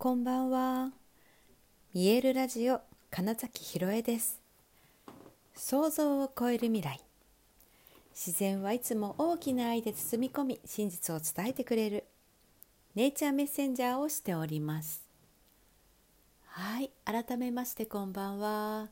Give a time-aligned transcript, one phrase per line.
[0.00, 0.92] こんばんは。
[1.92, 4.40] 見えるラジオ金崎ひろえです。
[5.56, 7.00] 想像を超える未来。
[8.14, 12.04] 自然はいつも大きな愛で包み込み、真実を伝えてくれる。
[12.94, 15.04] ネイチャーメッセンジャーをしております。
[16.46, 18.90] はい、改めましてこんばんは。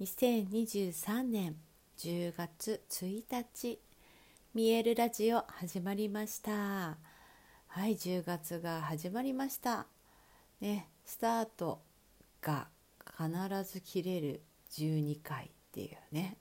[0.00, 1.56] 2023年
[1.98, 3.78] 10月1日、
[4.54, 6.96] 見えるラジオ始まりました。
[7.66, 9.86] はい、10月が始まりました。
[10.60, 11.80] ねスタート
[12.40, 12.68] が
[13.04, 16.36] 必ず切れる12回っていうね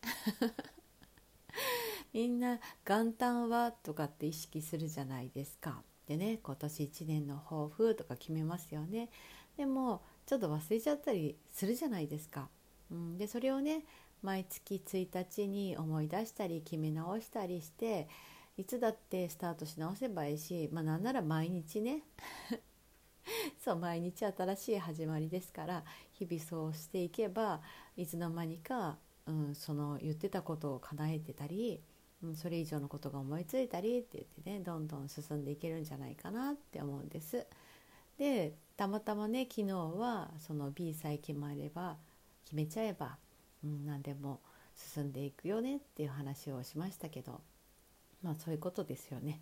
[2.14, 5.84] みんな元旦はとかって意識するじゃないですか。
[6.08, 9.10] でね今年1年の抱負とか決めますよね。
[9.58, 12.50] でもちょっと忘れちゃったりするじゃないですか。
[12.92, 13.84] うん、でそれをね
[14.22, 18.08] 毎月1日に思い出したり決め直したりして
[18.58, 22.04] いつだってスタートし直せばいいし、まあ、なんなら毎日ね
[23.64, 27.60] そう毎日新しい始まりですから日々そうしていけば
[27.98, 31.82] いつの間にか、うん、その言ってたことを叶えてたり、
[32.24, 37.46] うん、それ以上のことが思いついたりって言ってねどんどん進んでいけるんじゃないかなって思うんです。
[38.18, 41.98] でたまたまね昨日はその B さえ決まれば
[42.46, 43.18] 決めちゃえば、
[43.64, 44.40] うん、何でも
[44.74, 47.42] 進んでいくよねっていう話をしましたけど
[48.24, 49.42] まあそういうことですよね。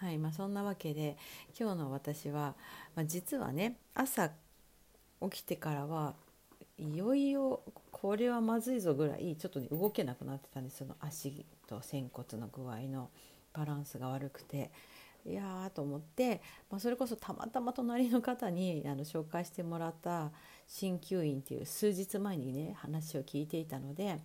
[0.00, 1.16] はいまあ、そんなわけで
[1.58, 2.54] 今日の私は、
[2.94, 4.30] まあ、実はね朝
[5.20, 6.14] 起きてからは
[6.78, 13.10] いよいよこれはまずいぞぐらいちょっとね動けなくなってたんですその足と仙骨の具合の
[13.52, 14.70] バランスが悪くて。
[15.26, 16.40] いやーと思って、
[16.70, 20.30] まあ、それこそたまたま隣の方にあの紹介してもらった
[20.66, 24.16] 鍼灸院っていう数日前にね話を聞いていたので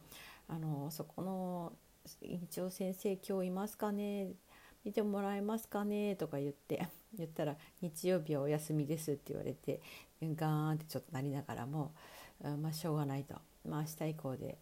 [0.48, 1.74] あのそこの
[2.22, 4.30] 院長先生今日いますかね
[4.84, 9.82] 見てもらえますかね?」とか言って 言ったら「日曜日はお休みです」って言われて
[10.22, 11.94] ガーンってちょっとなりながらも、
[12.42, 14.58] うん、まあしょうがないと、まあ、明日以降で、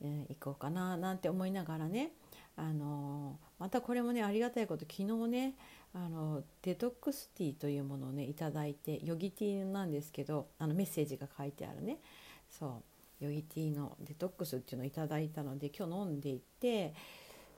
[0.00, 2.12] えー、行こうかななんて思いながらね
[2.56, 5.54] あのー、またこれもねありがたいこと昨日ね
[5.92, 11.98] あのデトックスティーというものをね頂いてヨギティーなんですけどあのメッセージが書いてあるね。
[12.50, 12.82] そう。
[13.20, 16.94] ヨギティーのデトックスっていうのを頂いたので今日飲んでいって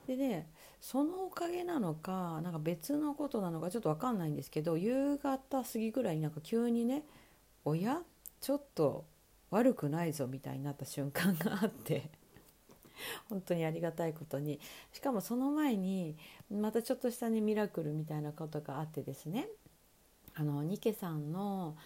[0.09, 0.49] でね
[0.81, 7.05] そのおかげなのかなんか別のことなのかちょっと分かんないんですけど夕方過ぎぐらいになんか急にね
[7.67, 8.01] 「おや？
[8.41, 9.05] ちょっと
[9.51, 12.11] 悪くないぞ」みたいになった瞬間があって
[13.29, 14.59] 本当にありがたいことに。
[14.93, 16.17] しかもその前に
[16.51, 19.47] またちょっとしたねミラクルみたいなことがあってですね。
[20.35, 21.77] あのニケさんの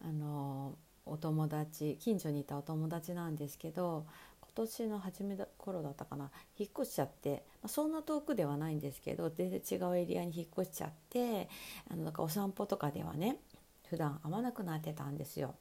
[0.00, 4.06] あのお友達近所にいたお友達なんですけど
[4.56, 11.48] 年の初めだ頃だったかな引っ越しちゃって、まあ、そんな遠くではないんですけど全然違うエリアに引っ越しちゃって
[11.90, 13.36] あのなんかお散歩とかではね
[13.88, 15.54] 普段会わなくなってたんですよ。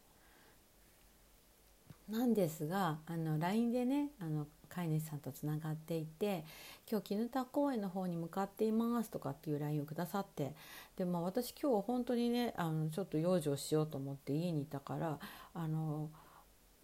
[2.10, 6.44] なんですがあの LINE でねあの飼い主さんとつながっていて
[6.90, 10.54] 「今日絹田公園の方に向かっています」とかっていう LINE をくださって
[10.98, 15.20] で、まあ、私今日本当にねあのちょっと養生しようと思って家にいたから
[15.54, 16.10] あの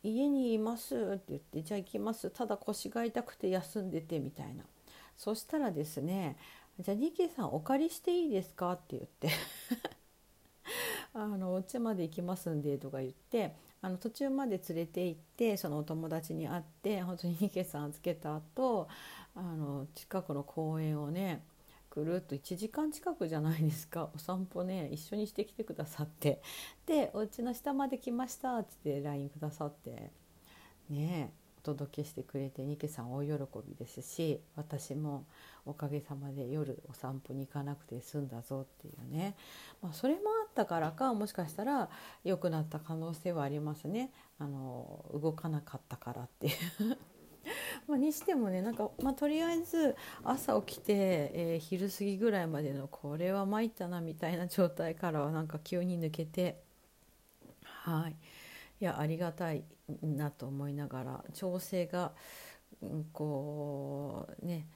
[0.04, 4.64] 家にいます」って言って「じゃあ行きますただ腰が痛くて休んでて」みたいな
[5.18, 6.38] そしたらですね
[6.80, 9.30] 「じゃあニケさんお借りしていいですか?」って言って
[11.14, 18.88] あの「お家まで行きますんで」とか言ってあの途中まで連れて行ってそのお友達に会って本当にニケさん預けた後
[19.36, 21.44] あの近くの公園をね
[21.92, 24.10] ぐるっと1時間近くじゃないですか。
[24.16, 26.42] お散歩ね一緒にしてきてくださって。
[26.86, 30.12] で「お家の下まで来ました」って言って LINE くださって
[30.90, 33.32] ねお届けしてくれてニケさん大喜
[33.68, 35.26] びですし私も
[35.66, 39.36] おかげさまで夜お散歩に行かなくて済んだぞっていうね、
[39.82, 41.90] まあ、それもあったからかもしかしたら
[42.24, 44.12] 良くなった可能性はありますね。
[44.40, 46.98] あの動かなかったからっていう。
[47.88, 50.94] まあ、にしてもねなんか、まあ、とりあえず朝起きて、
[51.34, 56.62] えー、昼過ぎぐらいまでのこれは参ったなみたいな 状態からはなんか急に抜けて
[57.64, 58.16] はい。
[58.80, 59.64] いやありがたい
[60.02, 62.14] なと思いながら調整が、
[62.82, 64.68] うん、こうね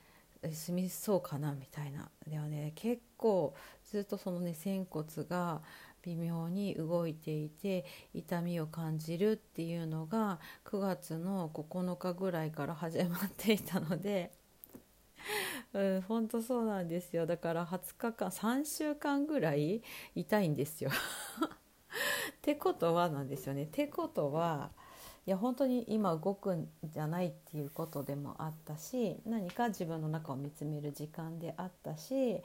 [0.51, 2.09] 済みそうかなみたいな。
[2.27, 5.63] ではね結構ずっとそのね仙骨が
[6.05, 14.31] 微妙に動いていて痛みを感じるっていうのが9月の9日ぐらいから始まっていたので。
[15.73, 19.81] うん、本当そうなんですよだから20日間3週間ぐらい
[20.13, 20.91] 痛いんですよ。
[22.37, 23.63] ってことはなんですよね。
[23.63, 24.71] ってことは
[25.25, 32.43] いや本当に今動くんじゃないっていうことでもあったし何か自分の中を見つめる時間であったし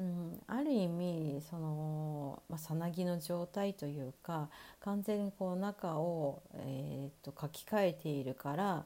[0.00, 4.48] うん、ある意味その、まあ、さなぎの状態というか
[4.80, 8.84] 完全にこう中を、えー、と書き換えているから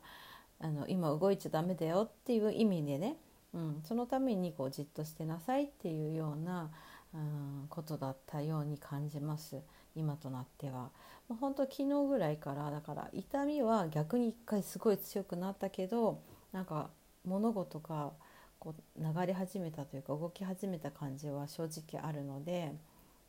[0.61, 3.17] あの今動いちゃダメだよっていう意味でね、
[3.55, 6.71] うん、そのためにこうじっとしてなさいっていうような、
[7.15, 9.61] うん、ことだったように感じます
[9.95, 10.91] 今となっては。
[11.29, 16.21] まあ、本当昨日ぐらいからだから痛みは逆に一回すごい強くなったけど
[16.53, 16.91] なんか
[17.25, 18.11] 物事が
[18.59, 22.73] こう流れ始めたというか動き始めた感じは正直あるので、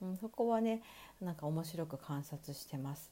[0.01, 0.81] うん、そこはね
[1.21, 3.11] なんか面白く観察してます。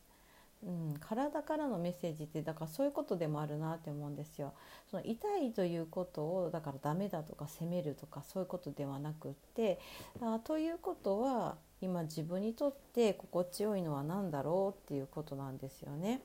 [0.66, 4.54] うん、体からのメッセージってだからそういうことでもあるなって思うんですよ。
[4.90, 9.80] その痛いということをだからダメだとか責めるとかそういうことではなくって
[10.22, 16.22] あということは今自分にとって心地よいのは何だろうっていうことなんですよね。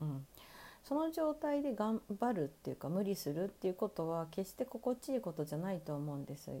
[0.00, 0.26] うん、
[0.86, 6.54] その状態で頑張るっていうか無理するっていうことは決して心地いいことじゃないと思うんですよ。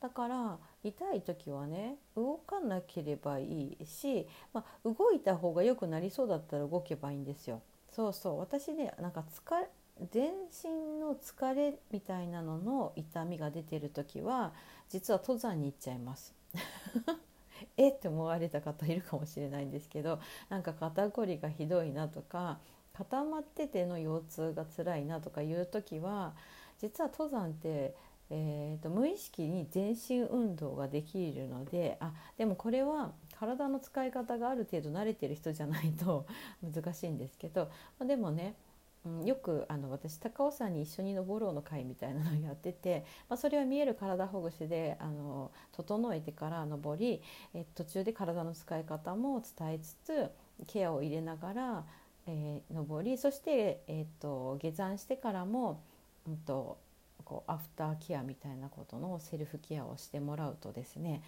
[0.00, 7.60] だから痛い時はね動かなければいいし、まあ、動いた方が良くなりそうだったら動けばいいんですよ。
[7.90, 9.68] そうそう私ねなんか疲れ
[10.12, 10.32] 全
[10.62, 14.52] 身の疲れみたいなのの痛みが出てる時は
[14.88, 16.34] 実は登山に行っちゃいます。
[17.76, 17.98] えっ？
[17.98, 20.20] て思われた方いるかもしれないんですけど
[20.50, 22.60] なんか肩こりがひどいなとか
[22.96, 26.34] 固まってての腰痛が辛いなとかいう時は
[26.78, 27.94] 実は登山って
[28.28, 36.26] えーと、無意識に全身運動ができるのであでもこれは体の使い方がある程度慣れてる人じゃないと
[36.62, 37.70] 難しいんですけど
[38.00, 38.56] でもね、
[39.04, 47.22] うん、よくあの私高尾山に一緒に登ろうの会みたいなのをやってて、まあ、それは見える体ほぐしであの整えてから登り
[47.54, 50.30] え途中で体の使い方も伝えつつ
[50.66, 51.84] ケアを入れながら、
[52.26, 55.80] えー、登りそして、えーと、下山してからも、
[56.26, 56.78] うんと
[57.24, 61.22] こうアフターケアみたいなことのセルフケアをしてもらうとですね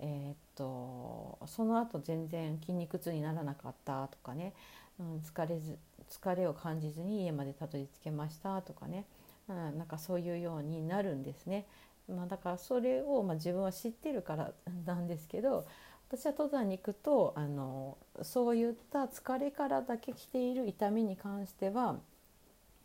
[0.00, 4.52] えー、っとその後全然筋肉痛にならなかったとかね、
[4.98, 5.78] うん、疲れず
[6.10, 9.06] 疲れを感じずに家までたどり着けましたとかね、
[9.48, 11.66] うん、なんかそういうようになるんですね。
[12.08, 14.52] まあ、だからそれを、まあ、自分は知ってるから
[14.84, 15.66] なんですけど
[16.12, 21.96] 私は登山に行くとあのそういった疲れからだけ来ている痛みに関しては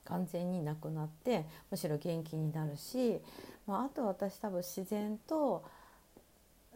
[0.05, 3.19] 完全になくなってむしろ元気になるし、
[3.67, 5.65] まあ、あと私多分自然と,、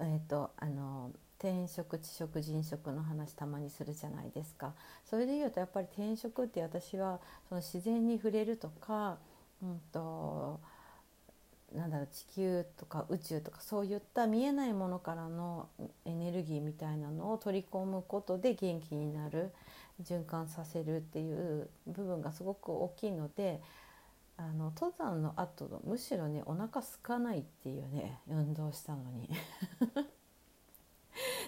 [0.02, 4.74] えーと、あの転職地職人職の話たまにするじゃないですか。
[5.10, 9.18] それでいうとやっぱり転職って私はその自然に触れるとか、
[9.64, 10.60] うんと、
[11.76, 15.70] なんだろう地球とか宇宙とかそういった見えないものからの
[16.06, 19.52] エネルギーみたいなのを取り込むことで元気になる。
[20.04, 23.62] 循環させるっていう部分がすごく大きいので
[24.38, 29.30] あの登山の後のむしろねお腹空かないっていうね運動したのに
[30.02, 30.04] っ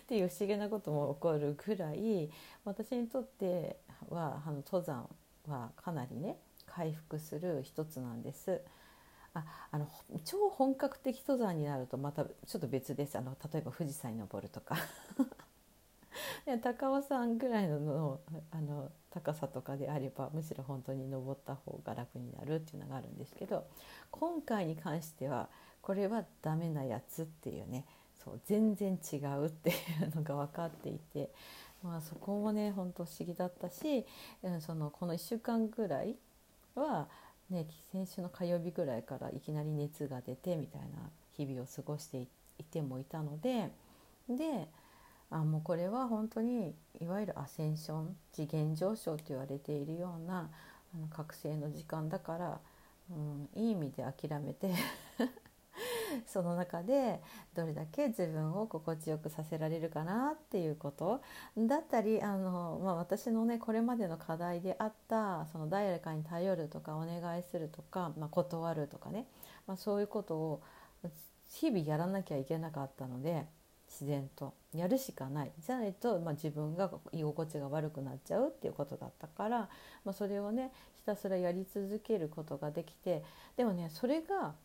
[0.07, 2.29] ていう不思議なことも起こるぐらい
[2.65, 3.77] 私にとって
[4.09, 5.07] はあの登山
[5.47, 6.37] はかなりね
[6.67, 8.61] 回復する一つなんです。
[9.33, 9.87] ああの
[10.25, 13.17] 超本格的登山になるとまたちょっと別です。
[13.17, 14.75] あの例えば富士山に登るとか。
[16.61, 18.19] 高尾山ぐらいの
[18.51, 23.65] あの高さとかであればむしろ本当に登った方が楽になるっていうのがあるんですけど
[24.11, 25.49] 今回に関しては
[25.81, 27.85] これはダメなやつっていうね
[28.23, 31.29] そう全然違うっていうのが分かっていて、
[31.83, 34.05] まあ、そこもね本当不思議だったし
[34.59, 36.15] そのこの1週間ぐらい
[36.75, 37.07] は、
[37.49, 43.69] ね、先週の火曜日ぐらいからいきなり熱が出てみたいな日々を過ごしていてもいたので
[44.29, 44.67] で
[45.29, 50.49] あもうこれは本当にいわゆるアセンション次元上昇と言われているような
[50.95, 52.59] あの覚醒の時間だから、
[53.09, 54.71] うん、いい意味で諦めて
[56.27, 57.21] その中で
[57.53, 61.21] どれだけ自分を心地よくさせられるかなっていうこと。
[61.57, 69.27] だったりあの、まあ、私のねこれまでの課題であったその誰かに頼るとかお願いするとか、まあ、断るとかね、
[69.67, 70.61] まあ、そういうことを
[71.45, 73.45] 日々やらなきゃいけなかったので。
[73.93, 74.55] 自然と。
[74.73, 75.51] やるしかない。
[75.59, 79.69] じゃないと、まあ、自分が居心地が悪くなっちゃうっていうことだったから、
[80.03, 83.23] まあ、それをねひたすらやり続けることができて
[83.55, 84.55] でもねそれが、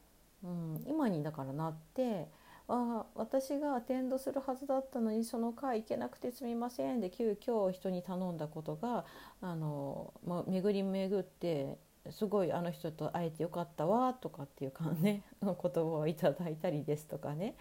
[0.44, 2.28] うん、今にだからなって
[2.68, 9.04] あ私がアテンドするはずだったのにその回行けなくてすみませんで急遽人に頼んだことが
[9.40, 11.78] あの、まあ、巡り巡って
[12.10, 17.54] すごいあの人と会えてよかったわとかっていうかね言葉をいただいたりですとかね、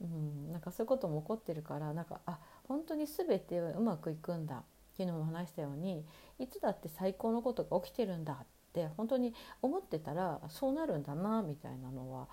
[0.00, 4.62] うん、なんかそういうことも起こってるからなんかあ本当に全てうまくいくんだ
[4.96, 6.04] 昨日も話したように
[6.38, 12.28] いつだって最高のことが起きてるんだっって本当に思ってたらそうなるんだなみたいなのは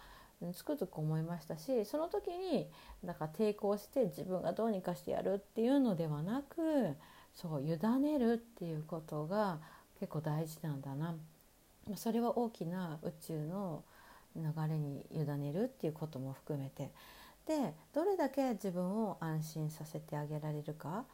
[0.53, 2.67] つくづく思いましたしその時に
[3.03, 6.95] だか抵抗して自分がどうにかしてやるっていうのではなく
[7.33, 9.57] そう委ねるっていうことが
[9.99, 11.15] 結構大事なんだな。
[11.95, 13.83] それは大きな宇宙の
[14.35, 16.91] 流れに委ねるっていうことも含めて。
[17.47, 21.05] でどれだけ自分を安心させてあげられるか、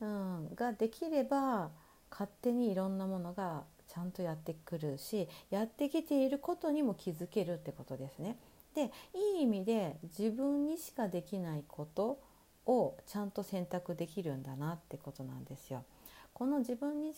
[0.00, 1.70] うん、ができれば
[2.10, 8.36] 勝手にいろんなものがちゃんとやってくるしやってきていることにも気づけるってことですね。
[8.74, 12.20] でいい意味で自分にしかできないこと
[12.66, 15.84] をちゃんと選択できるんだなってことなんですよ。
[16.32, 17.14] この自分に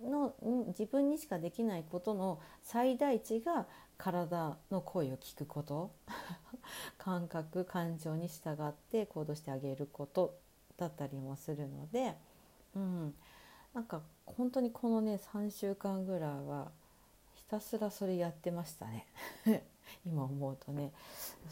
[0.00, 0.34] の
[0.68, 3.66] 自分にしかできないことの最大値が
[3.96, 5.92] 体の声を聞くこと
[6.98, 10.36] 感覚感情に従って行動してあげること
[10.76, 12.16] だったりもするので、
[12.74, 13.14] うん、
[13.74, 16.70] なんか本当にこのね3週間ぐらいは
[17.34, 19.06] ひたすらそれやってましたね。
[20.06, 20.92] 今思うとね。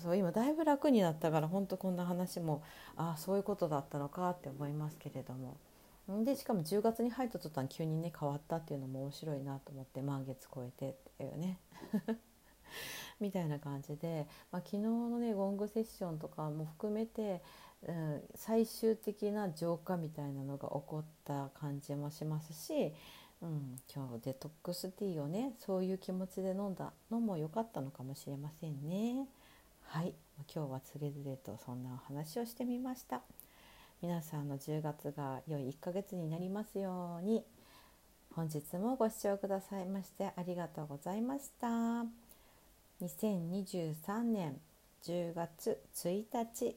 [0.02, 2.62] そう今だいぶ楽になったから本当こんな話も
[2.97, 5.57] ああそういうことだったのかって思いますけれども。
[6.25, 11.59] でしかも10月に入った途端急にね変わったっていうのも面白いなと思って満月超えてっていうね。
[13.21, 17.43] みたいな感じで、まあ、昨日のねゴングセッションとかも含めて、
[17.88, 22.92] うん、最終的な浄化みたいなのが起こった感じもしますし、
[23.42, 29.26] うん、今日デトックスティーをねそういう気持ちで飲んだのも良かったのかもしれませんね。
[29.82, 30.14] はい
[30.54, 33.22] 今日はつれづれとそんなお話をしてみました。
[34.02, 37.44] 皆さんの10月が良い1ヶ月になりますように
[38.34, 41.68] 本日もご視聴くださいましてありがとうございました
[43.00, 44.56] 2023年
[45.04, 46.76] 10月1日